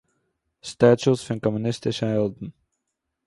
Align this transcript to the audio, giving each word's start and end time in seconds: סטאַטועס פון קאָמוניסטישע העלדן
סטאַטועס 0.69 1.21
פון 1.27 1.37
קאָמוניסטישע 1.43 2.05
העלדן 2.09 2.47